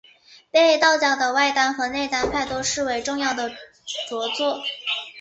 [0.49, 3.51] 被道教的外丹和内丹派都视为重要的
[4.09, 4.63] 着作。